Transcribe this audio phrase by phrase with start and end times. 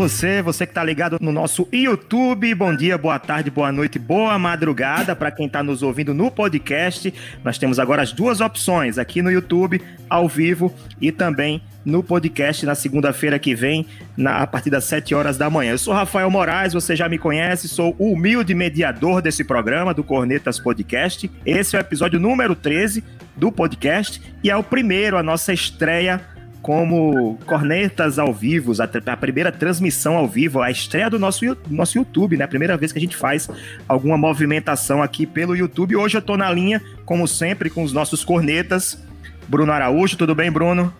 [0.00, 2.54] Você, você que tá ligado no nosso YouTube.
[2.54, 7.12] Bom dia, boa tarde, boa noite, boa madrugada para quem tá nos ouvindo no podcast.
[7.44, 12.64] Nós temos agora as duas opções aqui no YouTube, ao vivo e também no podcast
[12.64, 13.84] na segunda-feira que vem,
[14.16, 15.72] na, a partir das 7 horas da manhã.
[15.72, 20.02] Eu sou Rafael Moraes, você já me conhece, sou o humilde mediador desse programa, do
[20.02, 21.30] Cornetas Podcast.
[21.44, 23.04] Esse é o episódio número 13
[23.36, 26.22] do podcast e é o primeiro, a nossa estreia
[26.62, 31.96] como Cornetas ao vivo, a, a, primeira transmissão ao vivo, a estreia do nosso, nosso
[31.96, 32.44] YouTube, né?
[32.44, 33.48] A primeira vez que a gente faz
[33.88, 35.96] alguma movimentação aqui pelo YouTube.
[35.96, 39.02] Hoje eu tô na linha, como sempre, com os nossos cornetas.
[39.48, 40.92] Bruno Araújo, tudo bem, Bruno?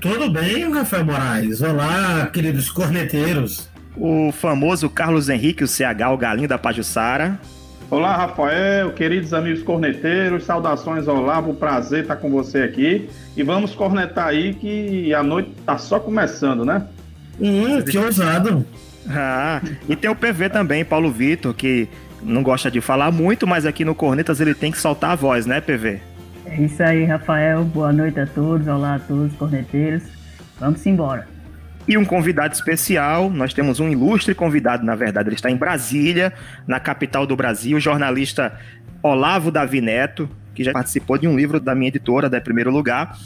[0.00, 1.60] Tudo bem, Rafael Moraes?
[1.60, 3.68] Olá, queridos corneteiros.
[3.96, 7.38] O famoso Carlos Henrique, o CH, o galinho da Pajussara.
[7.90, 13.10] Olá, Rafael, queridos amigos corneteiros, saudações Olavo, prazer estar com você aqui.
[13.36, 16.86] E vamos cornetar aí que a noite tá só começando, né?
[17.40, 18.64] Hum, que ousado.
[19.08, 21.88] Ah, e tem o PV também, Paulo Vitor, que
[22.22, 25.44] não gosta de falar muito, mas aqui no Cornetas ele tem que soltar a voz,
[25.44, 26.00] né, PV?
[26.46, 27.64] É isso aí, Rafael.
[27.64, 28.68] Boa noite a todos.
[28.68, 30.04] Olá a todos, corneteiros.
[30.60, 31.26] Vamos embora.
[31.88, 36.32] E um convidado especial, nós temos um ilustre convidado, na verdade, ele está em Brasília,
[36.66, 38.58] na capital do Brasil, o jornalista
[39.02, 43.16] Olavo Davi Neto, que já participou de um livro da minha editora, da Primeiro Lugar.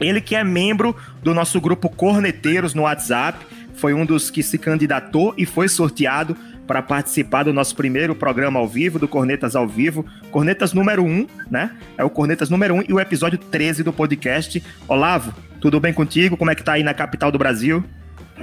[0.00, 4.58] Ele que é membro do nosso grupo Corneteiros no WhatsApp, foi um dos que se
[4.58, 6.36] candidatou e foi sorteado
[6.66, 10.06] para participar do nosso primeiro programa ao vivo, do Cornetas ao Vivo.
[10.30, 11.72] Cornetas número 1, né?
[11.98, 14.62] É o Cornetas número 1 e o episódio 13 do podcast.
[14.86, 16.36] Olavo, tudo bem contigo?
[16.36, 17.84] Como é que tá aí na capital do Brasil?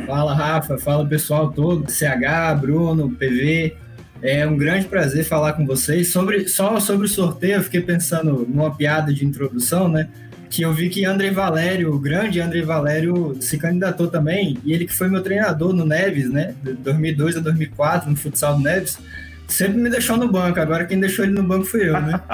[0.07, 0.77] Fala, Rafa.
[0.77, 1.91] Fala, pessoal todo.
[1.91, 3.75] CH, Bruno, PV.
[4.21, 6.11] É um grande prazer falar com vocês.
[6.11, 10.07] Sobre, só sobre o sorteio, eu fiquei pensando numa piada de introdução, né?
[10.49, 14.87] que eu vi que André Valério, o grande André Valério, se candidatou também, e ele
[14.87, 18.97] que foi meu treinador no Neves, né, de 2002 a 2004, no futsal do Neves,
[19.49, 22.19] sempre me deixou no banco, agora quem deixou ele no banco fui eu, né?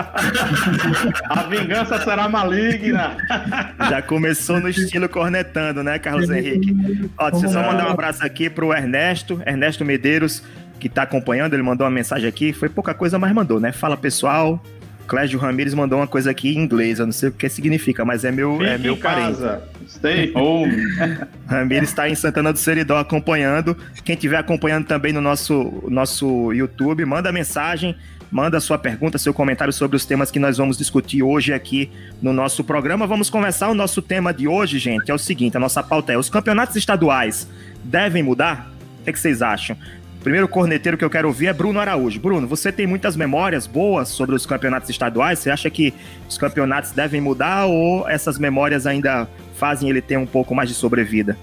[1.30, 3.18] a vingança será maligna!
[3.90, 6.76] Já começou no estilo cornetando, né, Carlos Henrique?
[7.18, 10.44] Ó, deixa eu só mandar um abraço aqui pro Ernesto, Ernesto Medeiros,
[10.80, 13.72] que tá acompanhando, ele mandou uma mensagem aqui, foi pouca coisa, mas mandou, né?
[13.72, 14.62] Fala pessoal,
[15.08, 18.24] Clésio Ramirez mandou uma coisa aqui em inglês, eu não sei o que significa, mas
[18.26, 19.40] é meu, é meu parente.
[19.40, 19.64] Casa.
[19.88, 20.76] Stay home.
[21.48, 23.78] Ramirez está em Santana do Seridó acompanhando.
[24.04, 27.96] Quem estiver acompanhando também no nosso, nosso YouTube, manda mensagem,
[28.32, 31.90] manda sua pergunta, seu comentário sobre os temas que nós vamos discutir hoje aqui
[32.22, 33.06] no nosso programa.
[33.08, 35.10] Vamos começar o nosso tema de hoje, gente.
[35.10, 37.48] É o seguinte: a nossa pauta é: os campeonatos estaduais
[37.84, 38.72] devem mudar?
[39.02, 39.78] O que, é que vocês acham?
[40.26, 42.20] Primeiro corneteiro que eu quero ouvir é Bruno Araújo.
[42.20, 45.38] Bruno, você tem muitas memórias boas sobre os campeonatos estaduais?
[45.38, 45.94] Você acha que
[46.28, 50.74] os campeonatos devem mudar ou essas memórias ainda fazem ele ter um pouco mais de
[50.74, 51.38] sobrevida?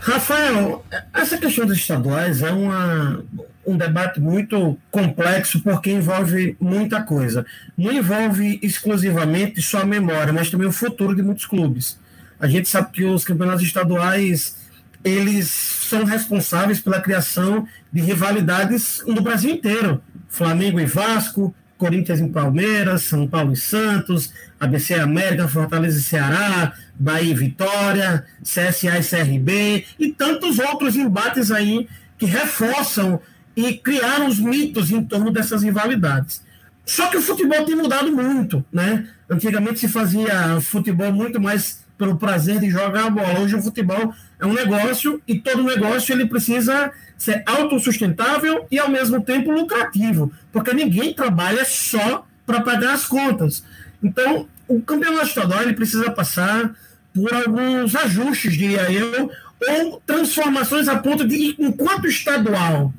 [0.00, 3.22] Rafael, essa questão dos estaduais é uma,
[3.66, 7.44] um debate muito complexo porque envolve muita coisa.
[7.76, 12.00] Não envolve exclusivamente só a memória, mas também o futuro de muitos clubes.
[12.40, 14.58] A gente sabe que os campeonatos estaduais
[15.04, 20.02] eles são responsáveis pela criação de rivalidades no Brasil inteiro.
[20.28, 26.74] Flamengo e Vasco, Corinthians e Palmeiras, São Paulo e Santos, ABC América, Fortaleza e Ceará,
[26.94, 33.20] Bahia e Vitória, CSA e CRB e tantos outros embates aí que reforçam
[33.56, 36.42] e criaram os mitos em torno dessas rivalidades.
[36.84, 39.08] Só que o futebol tem mudado muito, né?
[39.28, 43.40] Antigamente se fazia futebol muito mais pelo prazer de jogar a bola.
[43.40, 48.88] Hoje o futebol é um negócio e todo negócio ele precisa ser autossustentável e ao
[48.88, 53.62] mesmo tempo lucrativo, porque ninguém trabalha só para pagar as contas.
[54.02, 56.74] Então, o campeonato estadual ele precisa passar
[57.12, 59.30] por alguns ajustes, diria eu,
[59.68, 62.94] ou transformações a ponto de, enquanto estadual,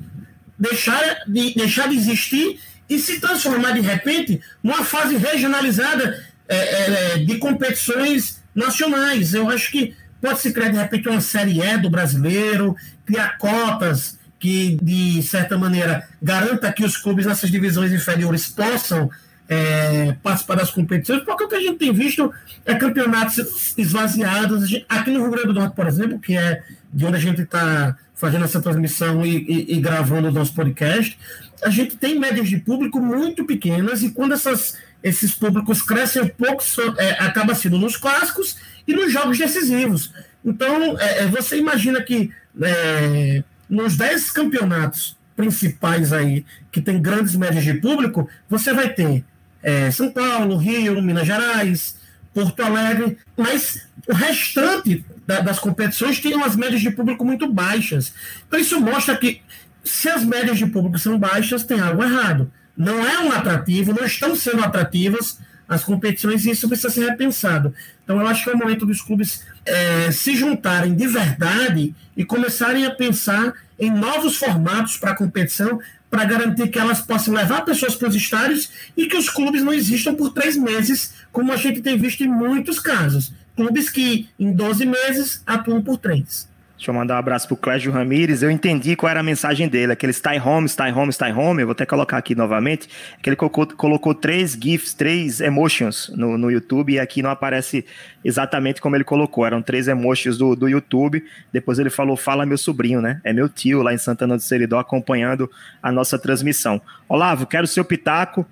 [0.56, 7.18] deixar de, deixar de existir e se transformar de repente numa fase regionalizada é, é,
[7.18, 9.34] de competições nacionais.
[9.34, 14.18] Eu acho que pode se criar, de repente, uma Série E do brasileiro, criar cotas
[14.38, 19.10] que, de certa maneira, garanta que os clubes nessas divisões inferiores possam
[19.48, 22.32] é, participar das competições, porque o que a gente tem visto
[22.64, 24.68] é campeonatos esvaziados.
[24.88, 26.62] Aqui no Rio Grande do Norte, por exemplo, que é
[26.92, 31.18] de onde a gente está fazendo essa transmissão e, e, e, gravando o nosso podcast,
[31.62, 36.28] a gente tem médias de público muito pequenas e quando essas esses públicos crescem um
[36.28, 36.62] pouco,
[36.98, 38.56] é, acaba sendo nos clássicos
[38.86, 40.12] e nos jogos decisivos.
[40.44, 47.34] Então, é, é você imagina que é, nos 10 campeonatos principais aí, que tem grandes
[47.34, 49.24] médias de público, você vai ter
[49.62, 51.96] é, São Paulo, Rio, Minas Gerais,
[52.34, 58.12] Porto Alegre, mas o restante da, das competições tem umas médias de público muito baixas.
[58.46, 59.42] Então isso mostra que
[59.84, 62.50] se as médias de público são baixas, tem algo errado.
[62.82, 65.38] Não é um atrativo, não estão sendo atrativas
[65.68, 67.72] as competições e isso precisa ser repensado.
[68.02, 72.24] Então eu acho que é o momento dos clubes é, se juntarem de verdade e
[72.24, 75.80] começarem a pensar em novos formatos para a competição,
[76.10, 79.72] para garantir que elas possam levar pessoas para os estádios e que os clubes não
[79.72, 83.32] existam por três meses, como a gente tem visto em muitos casos.
[83.54, 86.48] Clubes que em 12 meses atuam por três.
[86.82, 88.42] Deixa eu mandar um abraço pro Clésio Ramires.
[88.42, 91.62] Eu entendi qual era a mensagem dele, aquele stay home, stay home, stay home.
[91.62, 92.88] Eu vou até colocar aqui novamente.
[93.22, 97.86] Que ele colocou, colocou três GIFs, três emotions no, no YouTube e aqui não aparece
[98.24, 99.46] exatamente como ele colocou.
[99.46, 101.24] Eram três emotions do, do YouTube.
[101.52, 103.20] Depois ele falou: Fala meu sobrinho, né?
[103.22, 105.48] É meu tio lá em Santana do Seridó acompanhando
[105.80, 106.82] a nossa transmissão.
[107.08, 108.44] Olavo, quero seu pitaco.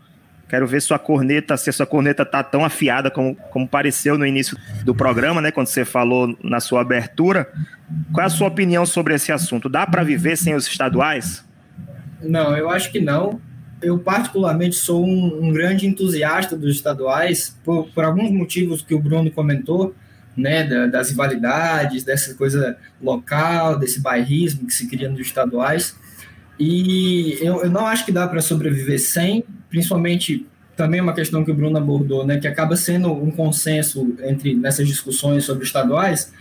[0.51, 4.27] Quero ver sua corneta, se a sua corneta tá tão afiada como, como pareceu no
[4.27, 5.53] início do programa, né?
[5.53, 7.49] Quando você falou na sua abertura.
[8.13, 9.69] Qual é a sua opinião sobre esse assunto?
[9.69, 11.45] Dá para viver sem os estaduais?
[12.21, 13.41] Não, eu acho que não.
[13.81, 18.99] Eu, particularmente, sou um, um grande entusiasta dos estaduais, por, por, alguns motivos que o
[18.99, 19.95] Bruno comentou,
[20.37, 25.97] né, da, das rivalidades, dessa coisa local, desse bairrismo que se cria nos estaduais.
[26.61, 30.47] E eu, eu não acho que dá para sobreviver sem, principalmente
[30.77, 34.87] também uma questão que o Bruno abordou, né, que acaba sendo um consenso entre nessas
[34.87, 36.33] discussões sobre estaduais,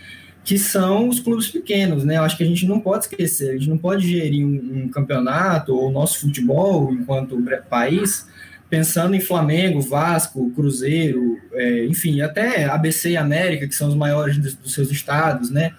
[0.44, 2.16] que são os clubes pequenos, né?
[2.16, 4.88] Eu acho que a gente não pode esquecer, a gente não pode gerir um, um
[4.88, 8.26] campeonato ou nosso futebol enquanto país
[8.70, 14.38] pensando em Flamengo, Vasco, Cruzeiro, é, enfim, até ABC e América, que são os maiores
[14.38, 15.72] dos, dos seus estados, né?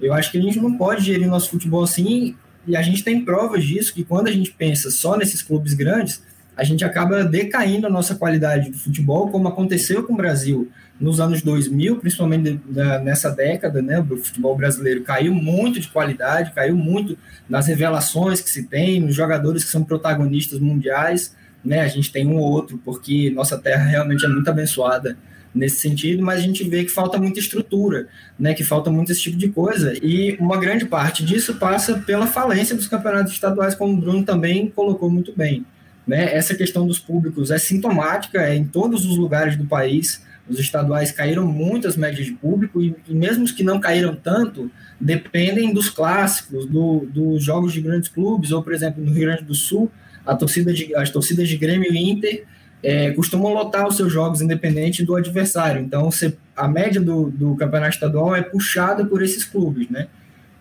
[0.00, 3.24] Eu acho que a gente não pode gerir nosso futebol assim, e a gente tem
[3.24, 6.22] provas disso, que quando a gente pensa só nesses clubes grandes,
[6.56, 11.20] a gente acaba decaindo a nossa qualidade do futebol, como aconteceu com o Brasil nos
[11.20, 12.58] anos 2000, principalmente
[13.04, 18.48] nessa década, né, o futebol brasileiro caiu muito de qualidade, caiu muito nas revelações que
[18.48, 22.80] se tem, nos jogadores que são protagonistas mundiais, né, a gente tem um ou outro,
[22.82, 25.18] porque nossa terra realmente é muito abençoada
[25.56, 28.06] nesse sentido, mas a gente vê que falta muita estrutura,
[28.38, 32.26] né, que falta muito esse tipo de coisa, e uma grande parte disso passa pela
[32.26, 35.64] falência dos campeonatos estaduais, como o Bruno também colocou muito bem.
[36.06, 36.34] Né?
[36.34, 41.10] Essa questão dos públicos é sintomática é em todos os lugares do país, os estaduais
[41.10, 44.70] caíram muito as médias de público e, e mesmo os que não caíram tanto
[45.00, 49.42] dependem dos clássicos, do, dos jogos de grandes clubes, ou, por exemplo, no Rio Grande
[49.42, 49.90] do Sul,
[50.24, 52.44] a torcida de, as torcidas de Grêmio e Inter
[52.86, 55.82] é, costumam lotar os seus jogos independente do adversário.
[55.82, 56.08] Então,
[56.56, 60.06] a média do, do campeonato estadual é puxada por esses clubes, né?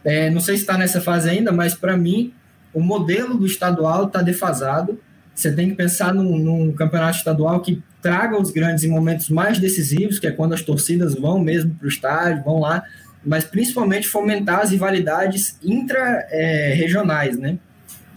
[0.03, 2.33] É, não sei se está nessa fase ainda, mas para mim,
[2.73, 4.99] o modelo do estadual está defasado.
[5.35, 9.59] Você tem que pensar num, num campeonato estadual que traga os grandes em momentos mais
[9.59, 12.83] decisivos, que é quando as torcidas vão mesmo para o estádio, vão lá,
[13.23, 17.59] mas principalmente fomentar as rivalidades intra-regionais, né?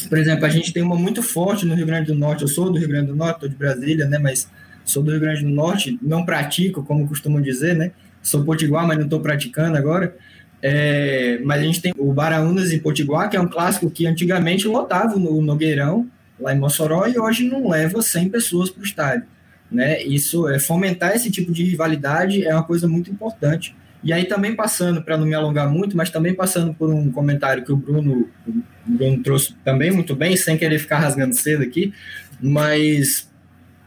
[0.07, 2.71] Por exemplo, a gente tem uma muito forte no Rio Grande do Norte, eu sou
[2.71, 4.19] do Rio Grande do Norte, estou de Brasília, né?
[4.19, 4.49] Mas
[4.85, 7.91] sou do Rio Grande do Norte, não pratico, como costumam dizer, né?
[8.23, 10.15] Sou potiguar, mas não estou praticando agora.
[10.61, 14.67] É, mas a gente tem o Baraunas e Potiguar, que é um clássico que antigamente
[14.67, 19.27] lotava o Nogueirão, lá em Mossoró, e hoje não leva 100 pessoas para o estádio.
[19.71, 20.03] Né?
[20.03, 23.77] Isso é fomentar esse tipo de rivalidade é uma coisa muito importante.
[24.03, 27.65] E aí também passando, para não me alongar muito, mas também passando por um comentário
[27.65, 31.93] que o Bruno, o Bruno trouxe também muito bem, sem querer ficar rasgando cedo aqui,
[32.41, 33.29] mas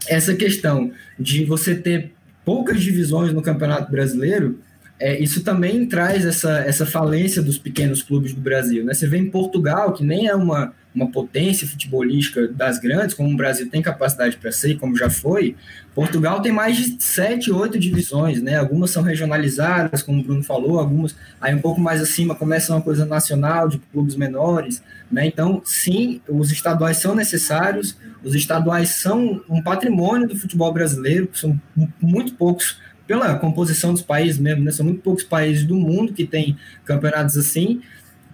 [0.08, 2.14] essa questão de você ter
[2.44, 4.60] poucas divisões no Campeonato Brasileiro,
[5.02, 8.86] é, isso também traz essa, essa falência dos pequenos clubes do Brasil.
[8.86, 8.94] Né?
[8.94, 13.36] Você vê em Portugal, que nem é uma, uma potência futebolística das grandes, como o
[13.36, 15.56] Brasil tem capacidade para ser, como já foi,
[15.96, 18.58] Portugal tem mais de sete, oito divisões, né?
[18.58, 22.82] Algumas são regionalizadas, como o Bruno falou, algumas aí um pouco mais acima começa uma
[22.82, 25.26] coisa nacional de clubes menores, né?
[25.26, 31.60] Então, sim, os estaduais são necessários, os estaduais são um patrimônio do futebol brasileiro, são
[32.00, 32.78] muito poucos
[33.08, 34.72] pela composição dos países mesmo, né?
[34.72, 37.82] São muito poucos países do mundo que têm campeonatos assim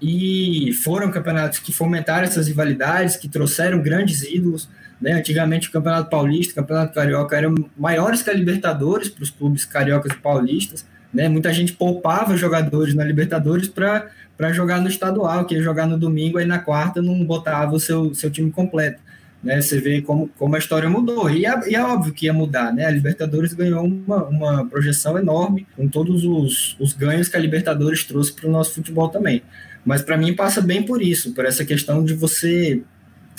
[0.01, 4.69] e foram campeonatos que fomentaram essas rivalidades, que trouxeram grandes ídolos.
[5.01, 5.13] Né?
[5.13, 9.65] Antigamente o Campeonato Paulista, o Campeonato Carioca eram maiores que a Libertadores para os clubes
[9.65, 10.85] cariocas e paulistas.
[11.13, 11.27] Né?
[11.29, 16.37] Muita gente poupava jogadores na Libertadores para jogar no estadual, que ia jogar no domingo,
[16.37, 19.01] aí na quarta não botava o seu, seu time completo.
[19.47, 19.61] Né?
[19.61, 21.29] Você vê como, como a história mudou.
[21.29, 22.85] E é, e é óbvio que ia mudar, né?
[22.85, 28.03] A Libertadores ganhou uma, uma projeção enorme, com todos os, os ganhos que a Libertadores
[28.03, 29.41] trouxe para o nosso futebol também.
[29.85, 32.81] Mas para mim passa bem por isso, por essa questão de você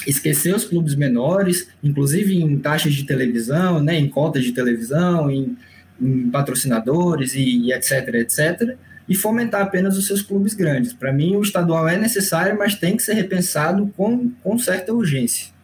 [0.07, 5.59] esquecer os clubes menores, inclusive em taxas de televisão, né, em cotas de televisão, em,
[6.01, 10.95] em patrocinadores e, e, etc, etc, e fomentar apenas os seus clubes grandes.
[10.95, 15.58] Para mim, o estadual é necessário, mas tem que ser repensado com, com certa urgência.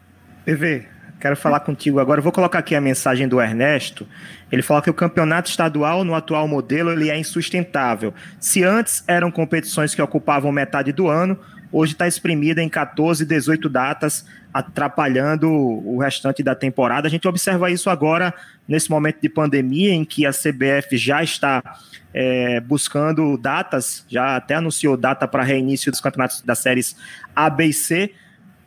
[0.44, 0.86] PV,
[1.18, 2.20] quero falar contigo agora.
[2.20, 4.06] Vou colocar aqui a mensagem do Ernesto.
[4.52, 8.12] Ele fala que o campeonato estadual, no atual modelo, ele é insustentável.
[8.38, 11.38] Se antes eram competições que ocupavam metade do ano,
[11.72, 17.08] hoje está exprimida em 14, 18 datas, atrapalhando o restante da temporada.
[17.08, 18.32] A gente observa isso agora,
[18.68, 21.62] nesse momento de pandemia, em que a CBF já está
[22.12, 26.96] é, buscando datas, já até anunciou data para reinício dos campeonatos das séries
[27.34, 28.12] A, B e C,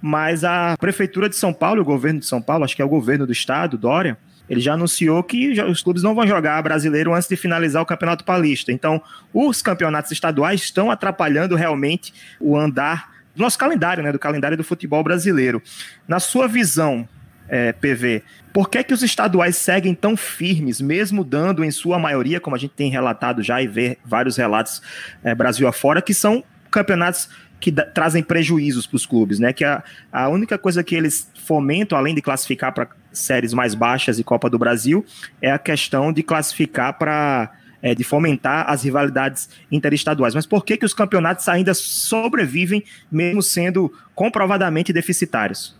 [0.01, 2.89] mas a Prefeitura de São Paulo, o governo de São Paulo, acho que é o
[2.89, 4.18] governo do estado, Dória,
[4.50, 8.24] ele já anunciou que os clubes não vão jogar brasileiro antes de finalizar o Campeonato
[8.24, 8.72] Paulista.
[8.72, 9.01] Então,
[9.34, 14.63] os campeonatos estaduais estão atrapalhando realmente o andar do nosso calendário, né, do calendário do
[14.63, 15.62] futebol brasileiro.
[16.08, 17.08] Na sua visão,
[17.50, 18.24] é, PV,
[18.54, 22.60] por que, que os estaduais seguem tão firmes, mesmo dando em sua maioria, como a
[22.60, 24.82] gente tem relatado já e vê vários relatos
[25.24, 29.51] é, Brasil afora, que são campeonatos que trazem prejuízos para os clubes, né?
[29.51, 34.19] Que a, a única coisa que eles fomentam, além de classificar para séries mais baixas
[34.19, 35.05] e Copa do Brasil,
[35.41, 40.33] é a questão de classificar para é, de fomentar as rivalidades interestaduais.
[40.33, 45.77] Mas por que, que os campeonatos ainda sobrevivem, mesmo sendo comprovadamente deficitários?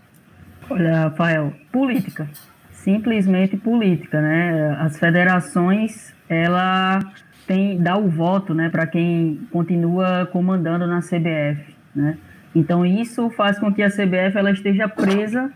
[0.70, 2.30] Olha, Rafael, política.
[2.72, 4.78] Simplesmente política, né?
[4.80, 7.00] As federações, ela
[7.48, 12.18] tem dá o voto, né, para quem continua comandando na CBF, né?
[12.54, 15.52] Então isso faz com que a CBF ela esteja presa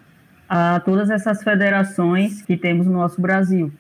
[0.48, 3.71] a todas essas federações que temos no nosso Brasil.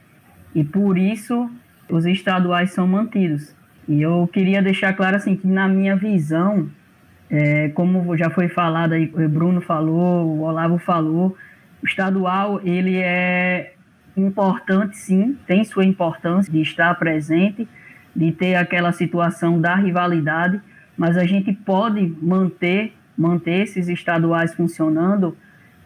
[0.53, 1.49] E por isso
[1.89, 3.55] os estaduais são mantidos.
[3.87, 6.69] E eu queria deixar claro assim que na minha visão,
[7.29, 11.35] é, como já foi falado aí, o Bruno falou, o Olavo falou,
[11.81, 13.73] o estadual ele é
[14.15, 17.67] importante sim, tem sua importância de estar presente,
[18.15, 20.61] de ter aquela situação da rivalidade,
[20.97, 25.35] mas a gente pode manter, manter esses estaduais funcionando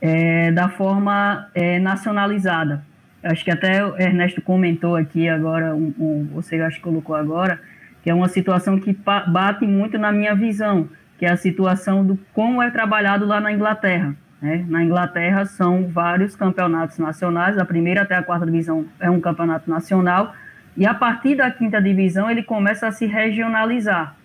[0.02, 2.84] é, da forma é, nacionalizada.
[3.24, 7.60] Acho que até o Ernesto comentou aqui agora, um, um, você acho que colocou agora,
[8.04, 8.96] que é uma situação que
[9.28, 13.52] bate muito na minha visão, que é a situação do como é trabalhado lá na
[13.52, 14.16] Inglaterra.
[14.40, 14.64] Né?
[14.70, 19.68] Na Inglaterra são vários campeonatos nacionais, a primeira até a quarta divisão é um campeonato
[19.68, 20.36] nacional,
[20.78, 24.16] e a partir da quinta divisão ele começa a se regionalizar.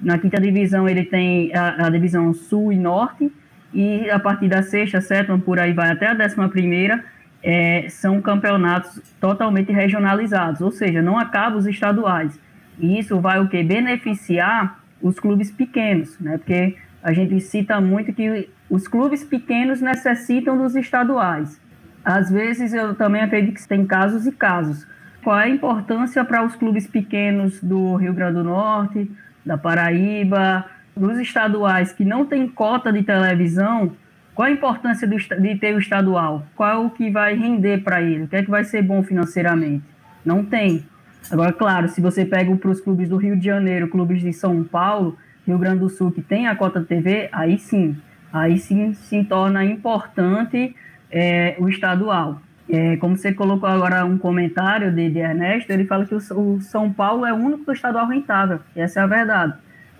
[0.00, 3.32] Na quinta divisão ele tem a, a divisão sul e norte,
[3.74, 7.04] e a partir da sexta, sétima, por aí vai até a décima primeira,
[7.42, 12.38] é, são campeonatos totalmente regionalizados, ou seja, não acabam os estaduais.
[12.78, 13.62] E isso vai o que?
[13.62, 16.38] Beneficiar os clubes pequenos, né?
[16.38, 21.60] Porque a gente cita muito que os clubes pequenos necessitam dos estaduais.
[22.04, 24.86] Às vezes eu também acredito que tem casos e casos
[25.22, 29.10] qual é a importância para os clubes pequenos do Rio Grande do Norte,
[29.44, 30.64] da Paraíba,
[30.96, 33.92] dos estaduais que não têm cota de televisão,
[34.34, 36.46] qual a importância do, de ter o estadual?
[36.54, 38.24] Qual é o que vai render para ele?
[38.24, 39.84] O que é que vai ser bom financeiramente?
[40.24, 40.84] Não tem.
[41.30, 44.62] Agora, claro, se você pega para os clubes do Rio de Janeiro, clubes de São
[44.62, 47.96] Paulo, Rio Grande do Sul, que tem a cota de TV, aí sim,
[48.32, 50.74] aí sim se torna importante
[51.10, 52.40] é, o estadual.
[52.68, 56.60] É, como você colocou agora um comentário de, de Ernesto, ele fala que o, o,
[56.60, 58.60] São Paulo é o único estadual rentável.
[58.76, 59.54] Essa é a verdade.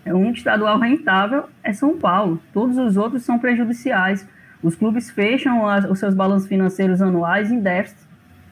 [0.05, 2.41] É o único estadual rentável é São Paulo.
[2.53, 4.29] Todos os outros são prejudiciais.
[4.63, 8.01] Os clubes fecham as, os seus balanços financeiros anuais em déficit.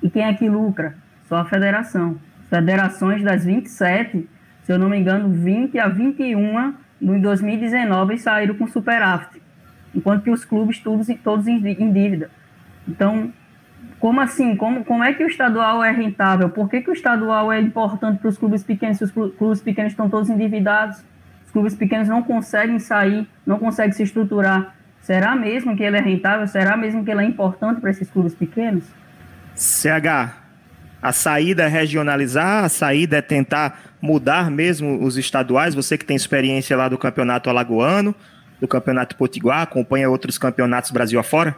[0.03, 0.95] E quem é que lucra?
[1.29, 2.17] Só a federação.
[2.49, 4.29] Federações das 27,
[4.63, 9.43] se eu não me engano, 20 a 21 em 2019 saíram com superávit.
[9.95, 12.31] Enquanto que os clubes todos, todos em, em dívida.
[12.89, 13.33] Então,
[13.99, 14.57] como assim?
[14.57, 16.51] Como, como é que o estadual é rentável?
[16.51, 19.93] Por que, que o estadual é importante para os clubes pequenos se os clubes pequenos
[19.93, 21.03] estão todos endividados?
[21.45, 24.75] Os clubes pequenos não conseguem sair, não conseguem se estruturar.
[25.01, 26.47] Será mesmo que ele é rentável?
[26.47, 28.85] Será mesmo que ele é importante para esses clubes pequenos?
[29.55, 30.35] CH,
[31.01, 35.75] a saída é regionalizar, a saída é tentar mudar mesmo os estaduais.
[35.75, 38.15] Você que tem experiência lá do campeonato alagoano,
[38.61, 41.57] do campeonato potiguar, acompanha outros campeonatos Brasil afora?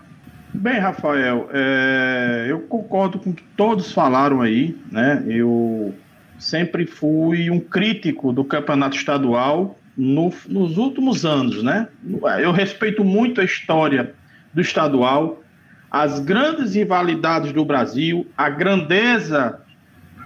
[0.53, 5.23] Bem, Rafael, é, eu concordo com o que todos falaram aí, né?
[5.27, 5.95] Eu
[6.39, 11.89] sempre fui um crítico do campeonato estadual no, nos últimos anos, né?
[12.41, 14.15] Eu respeito muito a história
[14.55, 15.43] do estadual,
[15.91, 19.61] as grandes rivalidades do Brasil, a grandeza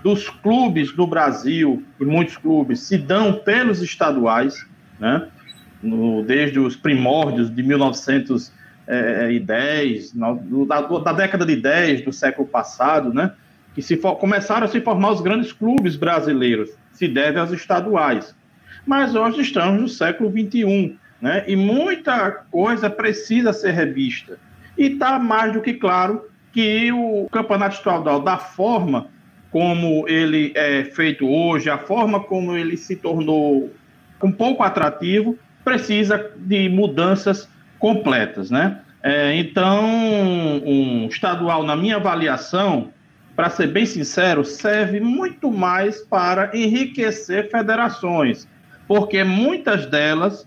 [0.05, 4.67] dos clubes do Brasil, e muitos clubes, se dão pelos estaduais,
[5.01, 5.29] né?
[5.83, 7.63] No, desde os primórdios de
[8.89, 10.33] 1910, na,
[10.67, 13.33] da, da, década de 10 do século passado, né?
[13.75, 18.35] que se for, começaram a se formar os grandes clubes brasileiros, se deve aos estaduais.
[18.87, 21.45] Mas hoje estamos no século XXI, né?
[21.47, 24.39] e muita coisa precisa ser revista.
[24.77, 29.07] E está mais do que claro que o campeonato estadual, da forma
[29.51, 33.71] como ele é feito hoje, a forma como ele se tornou
[34.23, 37.49] um pouco atrativo, precisa de mudanças
[37.83, 38.79] completas, né?
[39.03, 39.85] É, então,
[40.65, 42.91] um estadual, na minha avaliação,
[43.35, 48.47] para ser bem sincero, serve muito mais para enriquecer federações,
[48.87, 50.47] porque muitas delas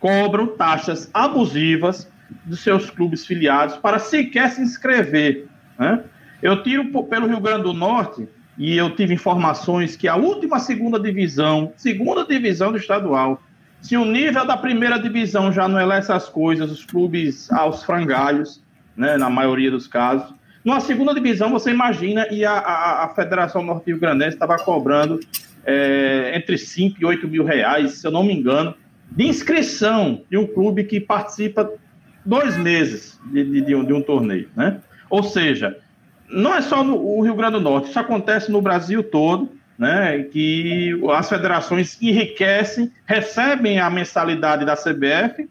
[0.00, 2.10] cobram taxas abusivas
[2.44, 5.46] dos seus clubes filiados para sequer se inscrever.
[5.78, 6.02] Né?
[6.42, 10.98] Eu tiro pelo Rio Grande do Norte e eu tive informações que a última segunda
[10.98, 13.40] divisão, segunda divisão do estadual,
[13.82, 18.62] se o nível da primeira divisão já não é essas coisas, os clubes aos frangalhos,
[18.96, 20.32] né, na maioria dos casos,
[20.64, 25.18] numa segunda divisão você imagina e a, a, a Federação Norte Rio Grandense estava cobrando
[25.66, 28.74] é, entre 5 e 8 mil reais, se eu não me engano,
[29.10, 31.68] de inscrição de um clube que participa
[32.24, 34.80] dois meses de, de, de, um, de um, torneio, né?
[35.10, 35.76] Ou seja,
[36.30, 39.50] não é só no Rio Grande do Norte, isso acontece no Brasil todo,
[39.82, 40.22] né?
[40.22, 45.48] Que as federações enriquecem, recebem a mensalidade da CBF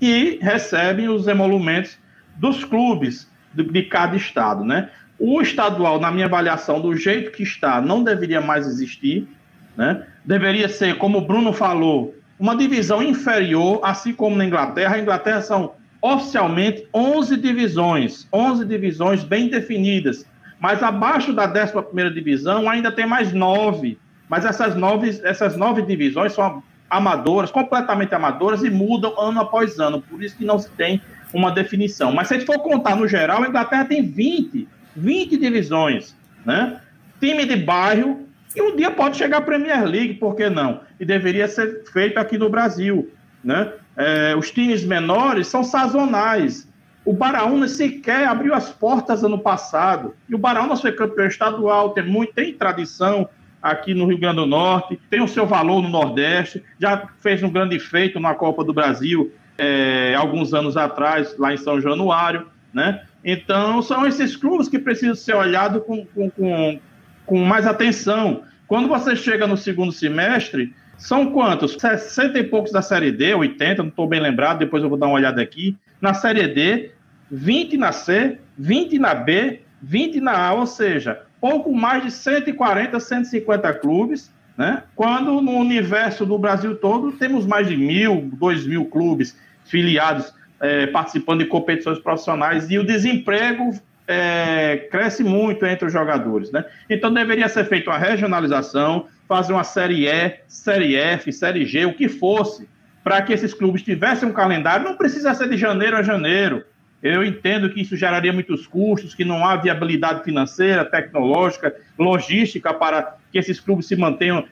[0.00, 1.98] e recebem os emolumentos
[2.36, 4.88] dos clubes de, de cada estado, né?
[5.18, 9.28] O estadual, na minha avaliação, do jeito que está, não deveria mais existir,
[9.76, 10.06] né?
[10.24, 14.96] Deveria ser, como o Bruno falou, uma divisão inferior, assim como na Inglaterra.
[14.96, 20.24] A Inglaterra são oficialmente 11 divisões, 11 divisões bem definidas,
[20.64, 23.98] mas abaixo da 11ª divisão ainda tem mais nove,
[24.30, 30.00] mas essas nove, essas nove divisões são amadoras, completamente amadoras e mudam ano após ano,
[30.00, 31.02] por isso que não se tem
[31.34, 32.12] uma definição.
[32.12, 36.80] Mas se a gente for contar no geral, a Inglaterra tem 20, 20 divisões, né?
[37.20, 40.80] Time de bairro, e um dia pode chegar a Premier League, por que não?
[40.98, 43.12] E deveria ser feito aqui no Brasil,
[43.44, 43.70] né?
[43.98, 46.66] É, os times menores são sazonais.
[47.04, 50.14] O Baraúna sequer abriu as portas ano passado.
[50.28, 53.28] E o Baraúna foi campeão estadual, tem, muito, tem tradição
[53.62, 57.50] aqui no Rio Grande do Norte, tem o seu valor no Nordeste, já fez um
[57.50, 63.04] grande feito na Copa do Brasil é, alguns anos atrás, lá em São Januário, né?
[63.24, 66.78] Então, são esses clubes que precisam ser olhados com, com, com,
[67.24, 68.42] com mais atenção.
[68.66, 71.76] Quando você chega no segundo semestre, são quantos?
[71.78, 75.06] 60 e poucos da Série D, 80, não estou bem lembrado, depois eu vou dar
[75.06, 75.76] uma olhada aqui.
[76.00, 76.90] Na Série D,
[77.30, 82.98] 20 na C, 20 na B, 20 na A, ou seja, pouco mais de 140,
[82.98, 84.84] 150 clubes, né?
[84.94, 90.86] Quando no universo do Brasil todo temos mais de mil, dois mil clubes filiados é,
[90.86, 93.72] participando de competições profissionais e o desemprego
[94.06, 96.64] é, cresce muito entre os jogadores, né?
[96.88, 101.94] Então deveria ser feita uma regionalização, fazer uma série E, série F, série G, o
[101.94, 102.68] que fosse,
[103.02, 104.84] para que esses clubes tivessem um calendário.
[104.84, 106.64] Não precisa ser de janeiro a janeiro.
[107.04, 113.18] Eu entendo que isso geraria muitos custos, que não há viabilidade financeira, tecnológica, logística para
[113.30, 114.46] que esses clubes se mantenham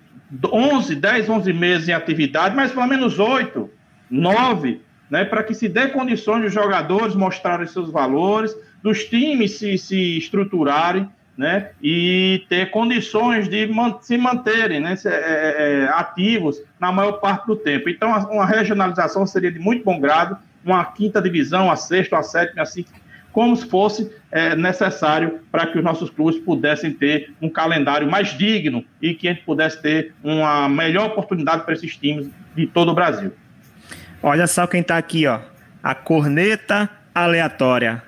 [0.53, 3.71] 11, 10, 11 meses em atividade, mas pelo menos 8,
[4.11, 9.79] 9, né, para que se dê condições de jogadores mostrarem seus valores, dos times se,
[9.79, 13.67] se estruturarem né, e ter condições de
[14.03, 17.88] se manterem né, é, é, é, ativos na maior parte do tempo.
[17.88, 22.62] Então, uma regionalização seria de muito bom grado, uma quinta divisão, a sexta, a sétima,
[22.62, 22.85] assim,
[23.33, 28.37] como se fosse é, necessário para que os nossos clubes pudessem ter um calendário mais
[28.37, 32.90] digno e que a gente pudesse ter uma melhor oportunidade para esses times de todo
[32.90, 33.33] o Brasil.
[34.22, 35.40] Olha só quem está aqui, ó.
[35.83, 38.03] A corneta aleatória.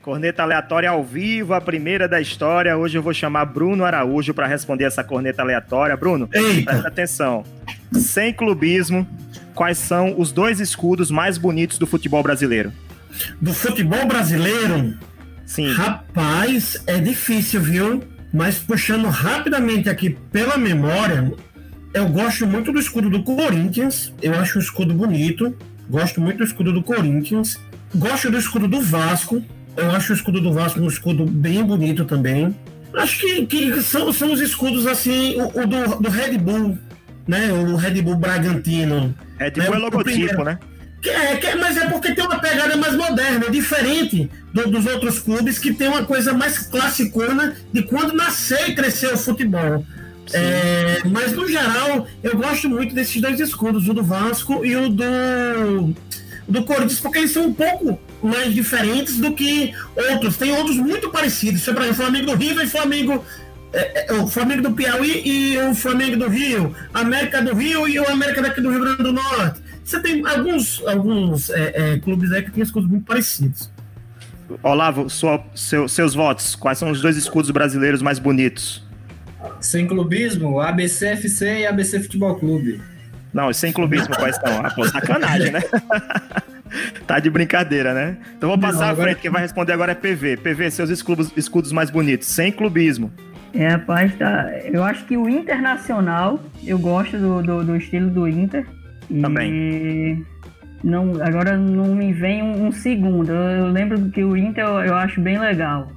[0.00, 2.78] Corneta aleatória ao vivo, a primeira da história.
[2.78, 5.94] Hoje eu vou chamar Bruno Araújo para responder essa corneta aleatória.
[5.98, 6.70] Bruno, Eita.
[6.70, 7.44] presta atenção.
[7.92, 9.06] Sem clubismo,
[9.54, 12.72] quais são os dois escudos mais bonitos do futebol brasileiro?
[13.40, 14.96] Do futebol brasileiro?
[15.46, 15.72] Sim.
[15.72, 18.02] Rapaz, é difícil, viu?
[18.32, 21.32] Mas puxando rapidamente aqui pela memória,
[21.94, 24.12] eu gosto muito do escudo do Corinthians.
[24.20, 25.56] Eu acho o escudo bonito.
[25.88, 27.58] Gosto muito do escudo do Corinthians.
[27.94, 29.42] Gosto do escudo do Vasco.
[29.76, 32.54] Eu acho o escudo do Vasco um escudo bem bonito também.
[32.94, 36.76] Acho que, que são, são os escudos assim, o, o do, do, Red Bull,
[37.28, 37.52] né?
[37.52, 39.14] O Red Bull Bragantino.
[39.38, 39.76] Red Bull né?
[39.76, 40.58] é logotipo, né?
[41.00, 44.84] Que é, que é, mas é porque tem uma pegada mais moderna, diferente do, dos
[44.86, 49.84] outros clubes que tem uma coisa mais classicona de quando nasceu e cresceu o futebol.
[50.32, 54.88] É, mas no geral, eu gosto muito desses dois escudos, o do Vasco e o
[54.88, 55.94] do,
[56.48, 59.72] do Corinthians, porque eles são um pouco mais diferentes do que
[60.10, 60.36] outros.
[60.36, 61.64] Tem outros muito parecidos.
[61.64, 63.24] Por exemplo, o Flamengo do Rio e Flamengo.
[63.72, 67.98] É, é, o Flamengo do Piauí e o Flamengo do Rio, América do Rio e
[68.00, 69.60] o América daqui do Rio Grande do Norte.
[69.84, 73.70] Você tem alguns, alguns é, é clubes aí que tem escudos muito parecidos.
[74.62, 76.54] Olavo, sua, seu, seus votos.
[76.54, 78.82] Quais são os dois escudos brasileiros mais bonitos?
[79.60, 82.80] Sem clubismo, ABCFC e ABC Futebol Clube.
[83.32, 84.64] Não, sem clubismo, quais são?
[84.64, 85.60] Ah, pô, sacanagem, né?
[87.06, 88.16] tá de brincadeira, né?
[88.36, 89.02] Então vou passar Não, agora...
[89.02, 90.38] à frente, quem vai responder agora é PV.
[90.38, 93.12] PV, seus escudos, escudos mais bonitos, sem clubismo.
[93.54, 94.50] É, rapaz, tá.
[94.64, 98.66] Eu acho que o Internacional, eu gosto do, do, do estilo do Inter.
[99.22, 100.24] Também.
[100.84, 103.32] Não, agora não me vem um, um segundo.
[103.32, 105.90] Eu, eu, lembro que o Inter eu, eu acho bem legal.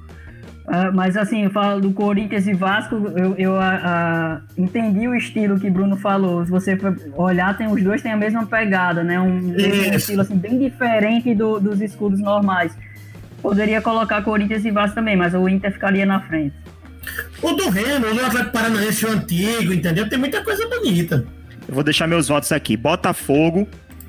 [0.66, 5.58] Uh, mas assim, eu falo do Corinthians e Vasco, eu, eu uh, entendi o estilo
[5.58, 6.44] que Bruno falou.
[6.44, 6.78] Se você
[7.16, 9.20] olhar, tem, os dois têm a mesma pegada, né?
[9.20, 12.76] Um, um estilo assim, bem diferente do, dos escudos normais.
[13.42, 16.54] Poderia colocar Corinthians e Vasco também, mas o Inter ficaria na frente.
[17.42, 20.08] O do Remo, o Atlético Paranaense, o antigo, entendeu?
[20.08, 21.26] Tem muita coisa bonita.
[21.66, 22.76] Eu vou deixar meus votos aqui.
[22.76, 23.66] Botafogo,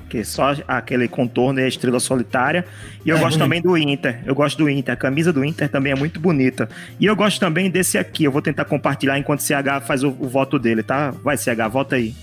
[0.08, 2.64] que é só aquele contorno e a estrela solitária.
[3.04, 3.44] E eu é gosto bonito.
[3.44, 4.20] também do Inter.
[4.24, 4.94] Eu gosto do Inter.
[4.94, 6.68] A camisa do Inter também é muito bonita.
[7.00, 8.22] E eu gosto também desse aqui.
[8.22, 11.10] Eu vou tentar compartilhar enquanto o CH faz o, o voto dele, tá?
[11.10, 12.14] Vai, CH, volta aí.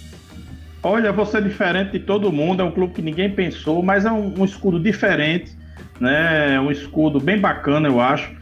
[0.82, 2.62] Olha, você é diferente de todo mundo.
[2.62, 5.52] É um clube que ninguém pensou, mas é um, um escudo diferente,
[6.00, 6.58] né?
[6.62, 8.41] Um escudo bem bacana, eu acho.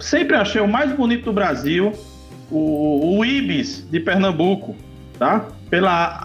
[0.00, 1.92] Sempre achei o mais bonito do Brasil,
[2.50, 4.74] o, o Ibis de Pernambuco,
[5.18, 5.46] tá?
[5.70, 6.18] pela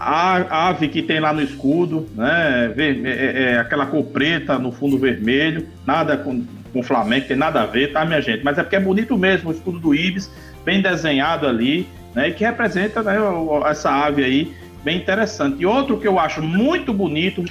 [0.50, 2.74] ave que tem lá no escudo, né?
[2.76, 7.36] É, é, é, aquela cor preta no fundo vermelho, nada com, com o Flamengo, tem
[7.36, 8.42] nada a ver, tá, minha gente?
[8.42, 10.28] Mas é porque é bonito mesmo o escudo do Ibis,
[10.64, 12.28] bem desenhado ali, né?
[12.28, 13.16] E que representa né,
[13.70, 15.62] essa ave aí, bem interessante.
[15.62, 17.44] E outro que eu acho muito bonito,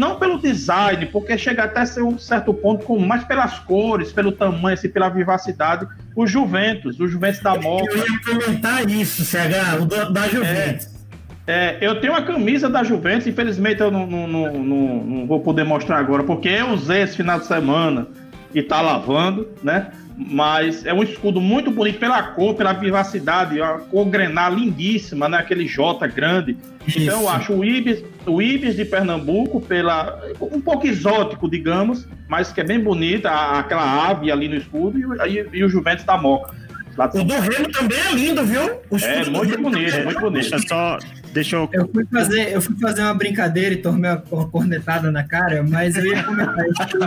[0.00, 4.32] não pelo design, porque chega até ser um certo ponto comum, mas pelas cores, pelo
[4.32, 5.86] tamanho, assim, pela vivacidade,
[6.16, 7.92] o Juventus, o Juventus da Moca.
[7.92, 10.86] Eu ia comentar isso, CH, o da Juventus.
[10.96, 11.00] É.
[11.46, 15.64] É, eu tenho uma camisa da Juventus, infelizmente eu não, não, não, não, vou poder
[15.64, 18.06] mostrar agora, porque eu usei esse final de semana
[18.54, 19.88] e tá lavando, né?
[20.16, 25.38] Mas é um escudo muito bonito pela cor, pela vivacidade, a cor grenar lindíssima, né?
[25.38, 26.56] Aquele J grande.
[26.86, 27.00] Isso.
[27.00, 32.52] Então eu acho o Ibis, o Ibis de Pernambuco, pela, um pouco exótico, digamos, mas
[32.52, 36.16] que é bem bonita, aquela ave ali no escudo, e, e, e o Juventus da
[36.16, 36.54] Moca.
[37.14, 38.78] O do Remo também é lindo, viu?
[38.90, 40.50] O é, muito bonito, é muito bonito.
[40.50, 40.98] Deixa só,
[41.32, 41.68] Deixa eu.
[41.72, 45.96] Eu fui fazer, eu fui fazer uma brincadeira e tomei uma cornetada na cara, mas
[45.96, 46.98] eu ia comentar isso que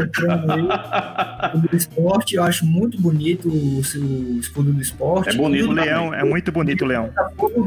[0.00, 1.60] mostrando aí.
[1.60, 5.30] Do esporte, eu acho muito bonito o, o escudo do esporte.
[5.30, 7.10] É bonito o leão, é muito bonito o leão.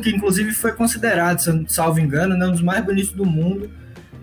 [0.02, 3.70] Que inclusive foi considerado, salvo engano, né, um dos mais bonitos do mundo.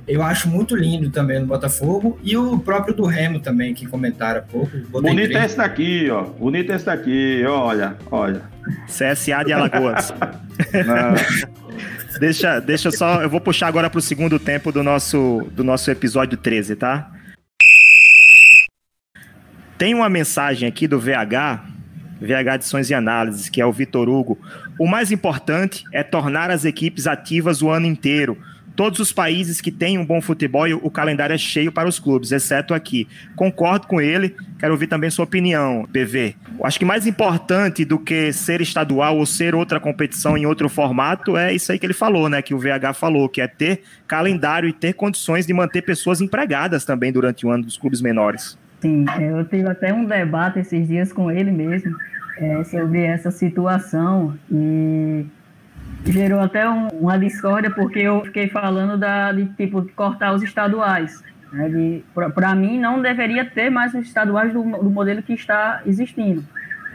[0.06, 2.18] Eu acho muito lindo também no Botafogo.
[2.22, 4.76] E o próprio do Remo também, que comentaram há pouco.
[4.90, 6.24] Bonito é esse daqui, ó.
[6.24, 8.51] Bonito é esse daqui, olha, olha.
[8.86, 10.12] CSA de Alagoas.
[12.20, 13.22] deixa, deixa só.
[13.22, 17.10] Eu vou puxar agora para o segundo tempo do nosso, do nosso episódio 13, tá?
[19.78, 21.64] Tem uma mensagem aqui do VH,
[22.20, 24.38] VH Edições e Análises, que é o Vitor Hugo.
[24.78, 28.38] O mais importante é tornar as equipes ativas o ano inteiro
[28.74, 32.32] Todos os países que têm um bom futebol, o calendário é cheio para os clubes,
[32.32, 33.06] exceto aqui.
[33.36, 36.34] Concordo com ele, quero ouvir também sua opinião, PV.
[36.62, 41.36] Acho que mais importante do que ser estadual ou ser outra competição em outro formato
[41.36, 42.40] é isso aí que ele falou, né?
[42.40, 46.84] Que o VH falou, que é ter calendário e ter condições de manter pessoas empregadas
[46.84, 48.58] também durante o ano dos clubes menores.
[48.80, 51.94] Sim, eu tive até um debate esses dias com ele mesmo
[52.36, 55.24] é, sobre essa situação e
[56.06, 61.22] gerou até um, uma discórdia porque eu fiquei falando da, de tipo cortar os estaduais.
[61.52, 62.00] Né,
[62.34, 66.44] Para mim, não deveria ter mais os estaduais do, do, modelo que está existindo.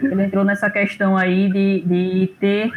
[0.02, 2.72] Ele entrou nessa questão aí de, de ter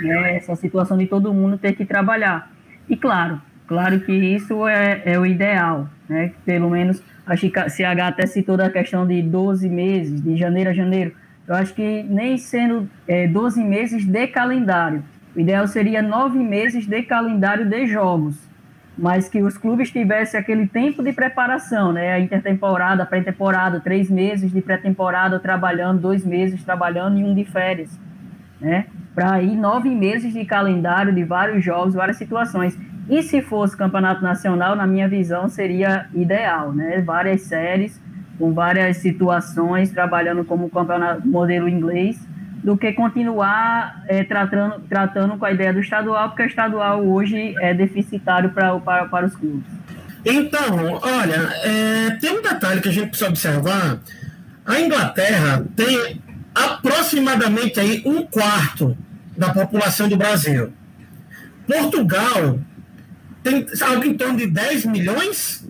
[0.00, 2.50] né, essa situação de todo mundo ter que trabalhar.
[2.88, 6.32] E claro, claro que isso é, é o ideal, né?
[6.44, 11.12] Pelo menos a CH até citou da questão de 12 meses, de janeiro a janeiro.
[11.46, 15.02] Eu acho que nem sendo é, 12 meses de calendário,
[15.34, 18.36] o ideal seria nove meses de calendário de jogos,
[18.98, 22.12] mas que os clubes tivessem aquele tempo de preparação, né?
[22.12, 27.98] A intertemporada, pré-temporada, três meses de pré-temporada trabalhando, dois meses trabalhando e um de férias,
[28.60, 28.86] né?
[29.14, 32.78] Para ir nove meses de calendário de vários jogos, várias situações.
[33.08, 37.00] E se fosse campeonato nacional, na minha visão, seria ideal, né?
[37.00, 38.00] Várias séries,
[38.38, 42.20] com várias situações, trabalhando como campeonato modelo inglês,
[42.62, 47.54] do que continuar é, tratando, tratando com a ideia do estadual, porque o estadual hoje
[47.60, 49.64] é deficitário pra, para, para os clubes.
[50.24, 53.98] Então, olha, é, tem um detalhe que a gente precisa observar.
[54.66, 56.20] A Inglaterra tem
[56.54, 58.96] aproximadamente aí um quarto
[59.36, 60.72] da população do Brasil.
[61.66, 62.58] Portugal
[63.42, 65.66] tem algo em torno de 10 milhões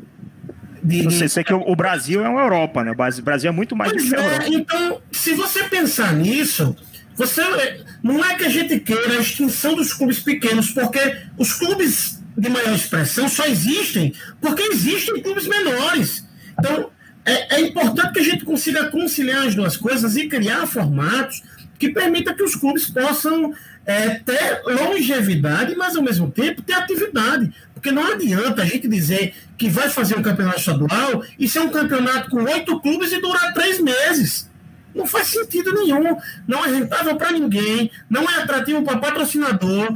[0.82, 1.02] de.
[1.02, 2.92] Não sei, sei que o, Brasil é uma Europa, né?
[2.92, 4.46] O Brasil é muito mais pois do que é, Europa.
[4.48, 6.76] Então, se você pensar nisso,
[7.14, 7.42] você
[8.02, 12.48] não é que a gente queira a extinção dos clubes pequenos, porque os clubes de
[12.48, 16.24] maior expressão só existem porque existem clubes menores.
[16.58, 16.90] Então,
[17.24, 21.42] é, é importante que a gente consiga conciliar as duas coisas e criar formatos
[21.78, 23.54] que permita que os clubes possam
[23.86, 27.52] é, ter longevidade, mas ao mesmo tempo ter atividade.
[27.80, 31.70] Porque não adianta a gente dizer que vai fazer um campeonato estadual e ser um
[31.70, 34.50] campeonato com oito clubes e durar três meses.
[34.94, 36.14] Não faz sentido nenhum.
[36.46, 39.94] Não é rentável para ninguém, não é atrativo para patrocinador.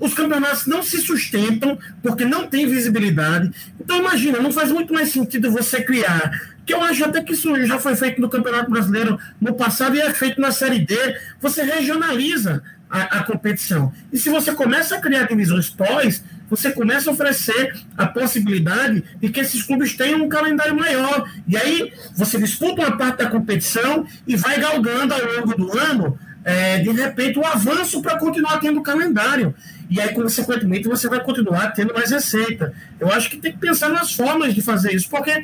[0.00, 3.50] Os campeonatos não se sustentam porque não tem visibilidade.
[3.78, 6.30] Então, imagina, não faz muito mais sentido você criar
[6.64, 10.00] que eu acho até que isso já foi feito no Campeonato Brasileiro no passado e
[10.00, 10.94] é feito na Série D.
[11.40, 13.92] Você regionaliza a, a, competição.
[14.12, 19.28] E se você começa a criar divisões pós, você começa a oferecer a possibilidade de
[19.28, 21.30] que esses clubes tenham um calendário maior.
[21.46, 26.18] E aí você disputa uma parte da competição e vai galgando ao longo do ano,
[26.44, 29.54] é, de repente, o um avanço para continuar tendo calendário.
[29.90, 32.72] E aí, consequentemente, você vai continuar tendo mais receita.
[32.98, 35.42] Eu acho que tem que pensar nas formas de fazer isso, porque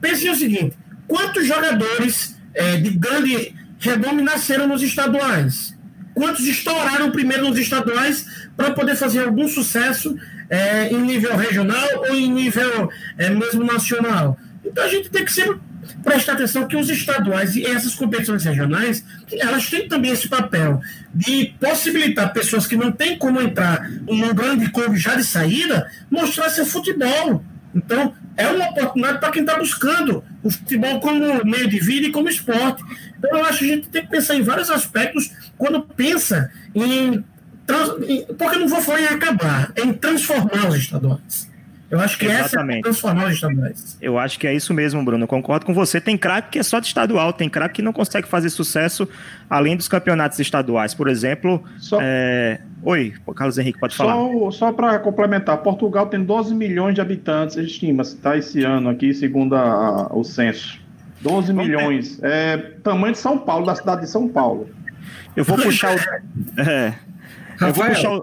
[0.00, 5.76] pense o seguinte: quantos jogadores é, de grande renome nasceram nos estaduais?
[6.18, 10.16] quantos estouraram primeiro nos estaduais para poder fazer algum sucesso
[10.48, 14.38] é, em nível regional ou em nível é, mesmo nacional.
[14.64, 15.60] Então a gente tem que sempre
[16.02, 20.80] prestar atenção que os estaduais e essas competições regionais, elas têm também esse papel
[21.14, 25.90] de possibilitar pessoas que não têm como entrar em um grande clube já de saída,
[26.10, 27.42] mostrar seu futebol.
[27.74, 32.12] Então, é uma oportunidade para quem está buscando o futebol como meio de vida e
[32.12, 32.82] como esporte.
[33.18, 37.24] Então, eu acho que a gente tem que pensar em vários aspectos quando pensa em.
[38.36, 41.48] Porque não vou falar em acabar, é em transformar os estaduais.
[41.90, 42.78] Eu acho que Exatamente.
[42.78, 43.98] essa é transformar os estaduais.
[44.00, 45.24] Eu acho que é isso mesmo, Bruno.
[45.24, 45.98] Eu concordo com você.
[46.00, 49.08] Tem craque que é só de estadual, tem craque que não consegue fazer sucesso
[49.48, 50.92] além dos campeonatos estaduais.
[50.92, 51.62] Por exemplo.
[51.78, 51.98] Só...
[52.00, 52.60] É...
[52.82, 54.12] Oi, Carlos Henrique, pode falar.
[54.12, 58.36] Só, só para complementar, Portugal tem 12 milhões de habitantes, estima-se, tá?
[58.36, 60.78] Esse ano aqui, segundo a, a, o censo.
[61.22, 62.22] 12 milhões.
[62.22, 64.68] É tamanho de São Paulo, da cidade de São Paulo.
[65.34, 66.60] Eu vou puxar o.
[66.60, 66.94] É,
[67.60, 68.20] eu vou puxar.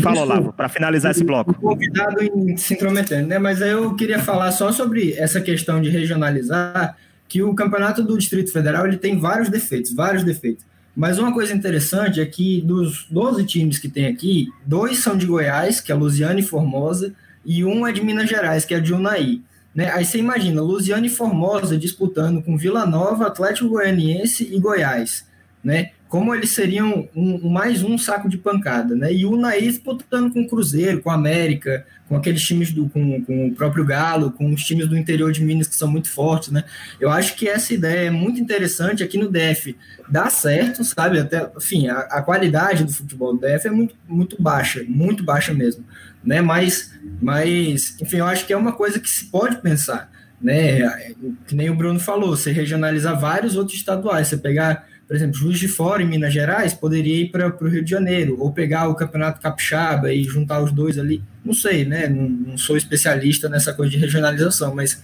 [0.00, 1.54] Fala, Olavo, para finalizar esse bloco.
[1.54, 3.38] Convidado em se intrometendo, né?
[3.38, 6.96] Mas aí eu queria falar só sobre essa questão de regionalizar,
[7.28, 10.64] que o campeonato do Distrito Federal ele tem vários defeitos, vários defeitos.
[10.94, 15.26] Mas uma coisa interessante é que dos 12 times que tem aqui, dois são de
[15.26, 17.12] Goiás, que é Lusiana e Formosa,
[17.44, 19.40] e um é de Minas Gerais, que é de Unai.
[19.74, 19.90] Né?
[19.92, 25.24] Aí você imagina, Lusiana e Formosa disputando com Vila Nova, Atlético Goianiense e Goiás.
[25.62, 25.90] Né?
[26.10, 29.14] Como eles seriam um, mais um saco de pancada, né?
[29.14, 33.24] E o Naí disputando com o Cruzeiro, com o América, com aqueles times do, com,
[33.24, 36.50] com o próprio Galo, com os times do interior de Minas que são muito fortes,
[36.50, 36.64] né?
[36.98, 39.76] Eu acho que essa ideia é muito interessante aqui no DF.
[40.08, 41.20] Dá certo, sabe?
[41.20, 45.54] Até, enfim, a, a qualidade do futebol do DF é muito, muito baixa, muito baixa
[45.54, 45.84] mesmo,
[46.24, 46.40] né?
[46.40, 46.92] Mas,
[47.22, 50.10] mas, enfim, eu acho que é uma coisa que se pode pensar,
[50.42, 51.14] né?
[51.46, 55.58] Que nem o Bruno falou, você regionalizar vários outros estaduais, você pegar por exemplo, Juiz
[55.58, 58.94] de Fora, em Minas Gerais, poderia ir para o Rio de Janeiro, ou pegar o
[58.94, 61.20] Campeonato Capixaba e juntar os dois ali.
[61.44, 62.08] Não sei, né?
[62.08, 65.02] Não, não, sou especialista nessa coisa de regionalização, mas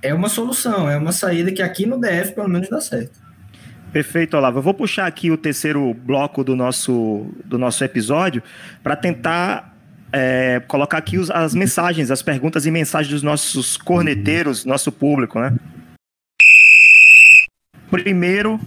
[0.00, 3.20] é uma solução, é uma saída que aqui no DF, pelo menos, dá certo.
[3.92, 4.56] Perfeito, Olavo.
[4.56, 8.42] Eu vou puxar aqui o terceiro bloco do nosso, do nosso episódio
[8.82, 9.76] para tentar
[10.10, 15.38] é, colocar aqui os, as mensagens, as perguntas e mensagens dos nossos corneteiros, nosso público,
[15.38, 15.54] né?
[17.90, 18.58] Primeiro,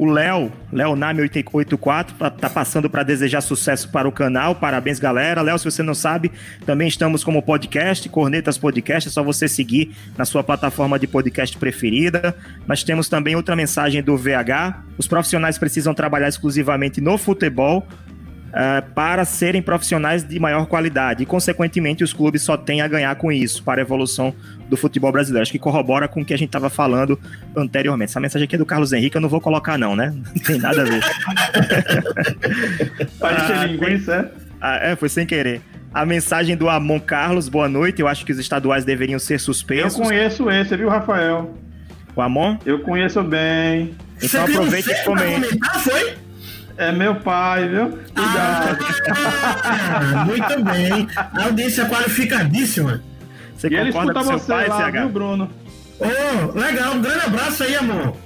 [0.00, 4.54] o Léo, Leonami884, tá, tá passando para desejar sucesso para o canal.
[4.54, 5.42] Parabéns, galera.
[5.42, 6.32] Léo, se você não sabe,
[6.64, 9.10] também estamos como podcast, Cornetas Podcast.
[9.10, 12.34] É só você seguir na sua plataforma de podcast preferida.
[12.66, 14.84] Nós temos também outra mensagem do VH.
[14.96, 17.86] Os profissionais precisam trabalhar exclusivamente no futebol
[18.50, 21.22] uh, para serem profissionais de maior qualidade.
[21.22, 24.34] E, consequentemente, os clubes só têm a ganhar com isso para a evolução
[24.68, 25.42] do futebol brasileiro.
[25.42, 27.18] Acho que corrobora com o que a gente estava falando
[27.56, 28.10] anteriormente.
[28.10, 30.14] Essa mensagem aqui é do Carlos Henrique, eu não vou colocar, não, né?
[30.14, 31.00] Não tem nada a ver.
[33.18, 35.60] Parece ah, linguiça, ah, é, foi sem querer.
[35.92, 38.00] a mensagem do Amon Carlos, boa noite.
[38.00, 40.00] Eu acho que os estaduais deveriam ser Eu suspensos.
[40.00, 41.54] conheço esse, viu, Rafael?
[42.14, 42.56] O Amon?
[42.66, 43.94] Eu conheço bem.
[44.22, 46.14] Então Você aproveita e comentar, foi?
[46.80, 47.90] É meu pai, viu?
[47.90, 48.78] Cuidado.
[49.10, 51.06] Ah, muito bem.
[51.14, 53.02] A audiência qualificadíssima.
[53.54, 54.92] Você e ele concorda escuta com seu você pai, lá, CH?
[54.92, 55.50] viu, Bruno?
[55.98, 58.16] Ô, legal, um grande abraço aí, amor.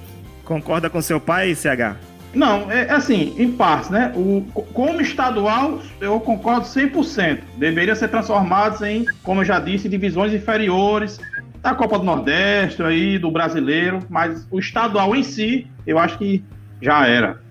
[0.45, 1.97] Concorda com seu pai, CH?
[2.33, 4.13] Não, é assim, em partes, né?
[4.15, 7.39] O, como estadual, eu concordo 100%.
[7.57, 11.19] Deveria ser transformados em, como eu já disse, divisões inferiores
[11.61, 16.41] da Copa do Nordeste, aí, do brasileiro, mas o estadual em si, eu acho que
[16.81, 17.43] já era.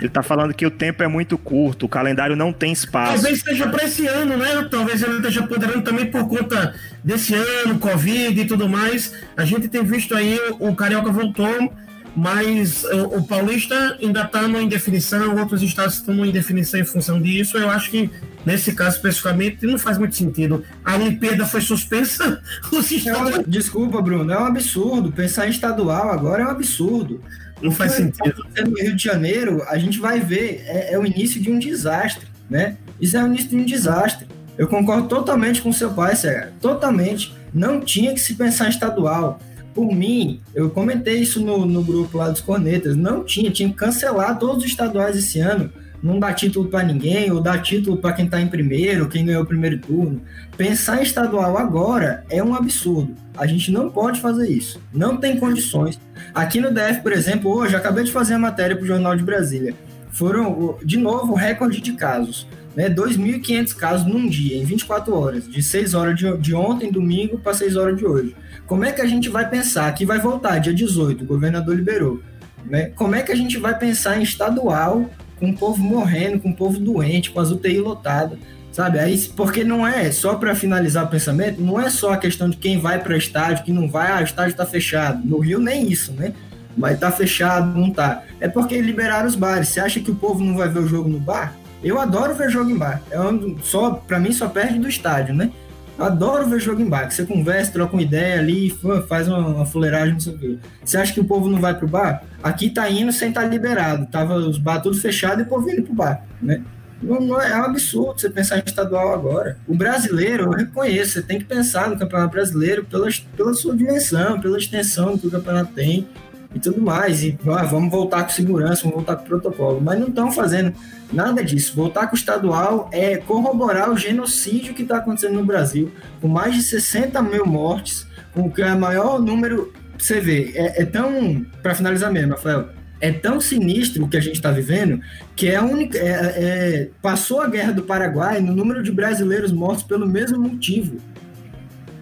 [0.00, 3.14] Ele tá falando que o tempo é muito curto, o calendário não tem espaço.
[3.14, 4.66] Talvez seja para esse ano, né?
[4.70, 9.12] Talvez ele esteja poderando também por conta desse ano, Covid e tudo mais.
[9.36, 11.72] A gente tem visto aí o Carioca voltou,
[12.16, 17.20] mas o, o Paulista ainda está numa indefinição, outros estados estão numa indefinição em função
[17.20, 17.58] disso.
[17.58, 18.10] Eu acho que
[18.44, 20.64] nesse caso especificamente não faz muito sentido.
[20.82, 22.40] A Olimpíada foi suspensa,
[22.72, 25.12] os É estados desculpa, Bruno, é um absurdo.
[25.12, 27.22] Pensar em estadual agora é um absurdo.
[27.60, 28.44] Não faz sentido.
[28.66, 32.26] No Rio de Janeiro, a gente vai ver, é, é o início de um desastre,
[32.48, 32.76] né?
[33.00, 34.26] Isso é o início de um desastre.
[34.56, 36.52] Eu concordo totalmente com seu pai, Sérgio.
[36.60, 37.34] Totalmente.
[37.52, 39.40] Não tinha que se pensar em estadual.
[39.74, 42.96] Por mim, eu comentei isso no, no grupo lá dos Cornetas.
[42.96, 45.70] Não tinha, tinha que cancelar todos os estaduais esse ano.
[46.06, 49.42] Não dar título para ninguém, ou dar título para quem tá em primeiro, quem ganhou
[49.42, 50.22] o primeiro turno.
[50.56, 53.12] Pensar em estadual agora é um absurdo.
[53.36, 54.80] A gente não pode fazer isso.
[54.94, 55.98] Não tem condições.
[56.32, 59.24] Aqui no DF, por exemplo, hoje, acabei de fazer a matéria para o Jornal de
[59.24, 59.74] Brasília.
[60.12, 62.46] Foram, de novo, recorde de casos.
[62.76, 62.88] Né?
[62.88, 65.48] 2.500 casos num dia, em 24 horas.
[65.48, 68.36] De 6 horas de, de ontem, domingo, para 6 horas de hoje.
[68.64, 72.22] Como é que a gente vai pensar que vai voltar dia 18, o governador liberou?
[72.64, 72.92] Né?
[72.94, 76.56] Como é que a gente vai pensar em estadual, com o povo morrendo, com o
[76.56, 78.38] povo doente, com as UTI lotadas?
[78.72, 78.98] Sabe?
[78.98, 82.58] Aí, porque não é, só para finalizar o pensamento, não é só a questão de
[82.58, 85.26] quem vai para estádio, quem não vai, ah, estádio está fechado.
[85.26, 86.34] No Rio, nem isso, né?
[86.76, 88.22] Mas tá fechado, não tá.
[88.38, 89.68] É porque liberaram os bares.
[89.68, 91.54] Você acha que o povo não vai ver o jogo no bar?
[91.82, 93.00] Eu adoro ver jogo em bar.
[93.10, 93.16] É
[93.62, 95.50] só, para mim, só perde do estádio, né?
[95.98, 97.08] Adoro ver jogo em bar.
[97.08, 98.76] Que você conversa, troca uma ideia ali,
[99.08, 100.58] faz uma, uma fuleiragem, não sei o quê.
[100.84, 102.22] Você acha que o povo não vai pro bar?
[102.42, 104.06] Aqui tá indo sem estar tá liberado.
[104.06, 106.62] Tava os bar tudo fechado e o povo indo pro bar, né?
[107.02, 109.58] Não, não é, é um absurdo você pensar em estadual agora.
[109.66, 114.40] O brasileiro, eu reconheço, você tem que pensar no campeonato brasileiro pela, pela sua dimensão,
[114.40, 116.08] pela extensão que o campeonato tem
[116.54, 117.22] e tudo mais.
[117.22, 119.80] E ah, vamos voltar com segurança, vamos voltar com protocolo.
[119.80, 120.72] Mas não estão fazendo
[121.12, 121.74] nada disso.
[121.74, 126.54] Voltar com o estadual é corroborar o genocídio que está acontecendo no Brasil, com mais
[126.54, 129.72] de 60 mil mortes, com que é o maior número.
[129.98, 131.44] Você vê, é, é tão.
[131.62, 132.68] Para finalizar mesmo, Rafael,
[133.00, 135.00] é tão sinistro o que a gente está vivendo
[135.34, 135.98] que é a única.
[135.98, 140.98] É, é, passou a guerra do Paraguai no número de brasileiros mortos pelo mesmo motivo.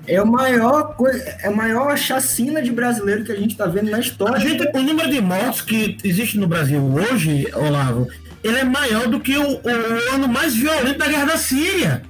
[0.07, 3.91] É a maior coisa, é a maior chacina de brasileiro que a gente está vendo
[3.91, 4.37] na história.
[4.37, 8.07] A gente, o número de mortos que existe no Brasil hoje, Olavo,
[8.43, 12.03] ele é maior do que o, o ano mais violento da guerra da Síria.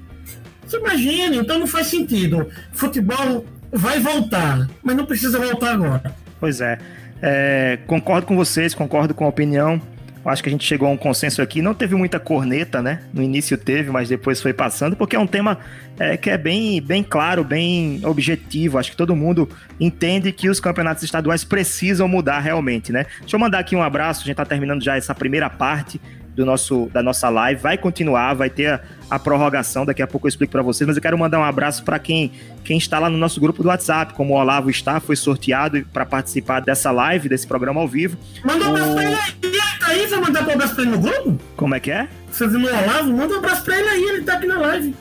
[0.66, 2.48] Você imagina, então não faz sentido.
[2.72, 6.14] Futebol vai voltar, mas não precisa voltar agora.
[6.40, 6.78] Pois é.
[7.22, 9.80] é concordo com vocês, concordo com a opinião.
[10.24, 11.60] Acho que a gente chegou a um consenso aqui.
[11.60, 13.02] Não teve muita corneta, né?
[13.12, 15.58] No início teve, mas depois foi passando, porque é um tema
[15.98, 18.78] é, que é bem, bem claro, bem objetivo.
[18.78, 23.06] Acho que todo mundo entende que os campeonatos estaduais precisam mudar realmente, né?
[23.20, 24.20] Deixa eu mandar aqui um abraço.
[24.20, 26.00] A gente está terminando já essa primeira parte
[26.34, 27.60] do nosso, da nossa live.
[27.60, 29.84] Vai continuar, vai ter a, a prorrogação.
[29.84, 30.86] Daqui a pouco eu explico para vocês.
[30.86, 32.32] Mas eu quero mandar um abraço para quem,
[32.64, 36.04] quem está lá no nosso grupo do WhatsApp, como o Olavo está, foi sorteado para
[36.04, 38.16] participar dessa live, desse programa ao vivo.
[38.44, 39.63] Manda um abraço pra ele
[39.94, 41.40] aí, vai mandar um abraço pra ele no grupo?
[41.56, 42.08] Como é que é?
[42.30, 43.12] Você viu no Olavo?
[43.12, 44.94] Manda um abraço pra ele aí, ele tá aqui na live.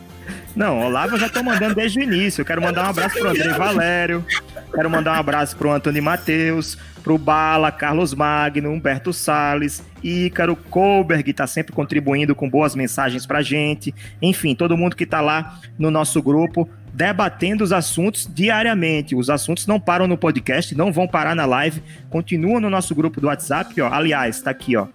[0.56, 2.42] Não, Olavo eu já tô mandando desde o início.
[2.42, 4.26] Eu quero mandar um abraço pro André Valério,
[4.74, 11.24] quero mandar um abraço pro Antônio Matheus, pro Bala, Carlos Magno, Humberto Salles, Ícaro, Colberg,
[11.24, 13.94] que tá sempre contribuindo com boas mensagens pra gente.
[14.22, 19.16] Enfim, todo mundo que tá lá no nosso grupo debatendo os assuntos diariamente.
[19.16, 23.20] Os assuntos não param no podcast, não vão parar na live, continuam no nosso grupo
[23.20, 23.92] do WhatsApp, ó.
[23.92, 24.86] Aliás, tá aqui, ó.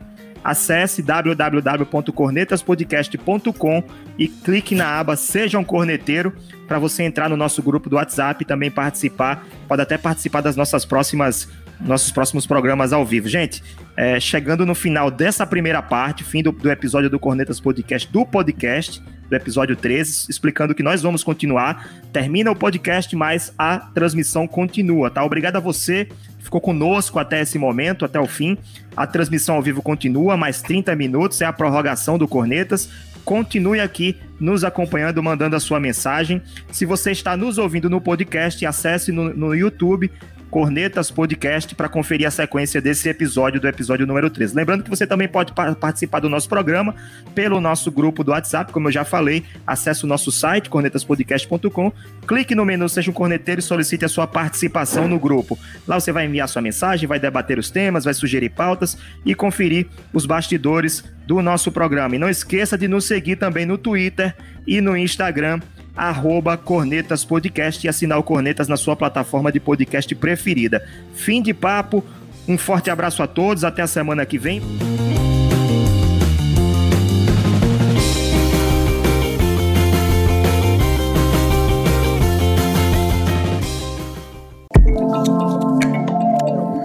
[0.45, 3.83] Acesse www.cornetaspodcast.com
[4.17, 6.33] e clique na aba Seja um Corneteiro
[6.69, 9.45] para você entrar no nosso grupo do WhatsApp e também participar.
[9.67, 11.49] Pode até participar das nossas próximas
[11.81, 13.29] nossos próximos programas ao vivo.
[13.29, 13.63] Gente,
[13.97, 18.27] é, chegando no final dessa primeira parte, fim do, do episódio do Cornetas Podcast, do
[18.27, 21.89] podcast, do episódio 13, explicando que nós vamos continuar.
[22.13, 25.25] Termina o podcast, mas a transmissão continua, tá?
[25.25, 26.07] Obrigado a você
[26.39, 28.57] que ficou conosco até esse momento, até o fim.
[28.97, 32.89] A transmissão ao vivo continua, mais 30 minutos, é a prorrogação do Cornetas.
[33.25, 36.41] continue aqui nos acompanhando, mandando a sua mensagem.
[36.73, 40.11] Se você está nos ouvindo no podcast, acesse no, no YouTube
[40.51, 44.55] Cornetas Podcast para conferir a sequência desse episódio, do episódio número 13.
[44.55, 46.95] Lembrando que você também pode participar do nosso programa
[47.35, 51.93] pelo nosso grupo do WhatsApp, como eu já falei, acesse o nosso site, cornetaspodcast.com,
[52.27, 55.59] clique no menu Seja um Corneteiro e solicite a sua participação no grupo.
[55.87, 59.87] Lá você vai enviar sua mensagem, vai debater os temas, vai sugerir pautas e conferir
[60.13, 62.17] os bastidores do nosso programa.
[62.17, 64.35] E não esqueça de nos seguir também no Twitter
[64.67, 65.61] e no Instagram
[65.99, 70.87] arroba Cornetas Podcast e assinar o Cornetas na sua plataforma de podcast preferida.
[71.13, 72.05] Fim de papo,
[72.47, 74.63] um forte abraço a todos, até a semana que vem.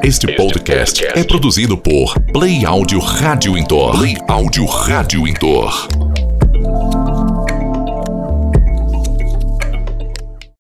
[0.04, 3.98] Este podcast é produzido por Play Áudio Rádio Intor.
[3.98, 6.13] Play Áudio Rádio Intor.